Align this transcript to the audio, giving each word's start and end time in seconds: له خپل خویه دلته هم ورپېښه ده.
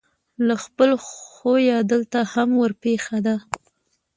له 0.47 0.55
خپل 0.63 0.89
خویه 1.07 1.77
دلته 1.91 2.19
هم 2.33 2.49
ورپېښه 2.61 3.19
ده. 3.25 3.35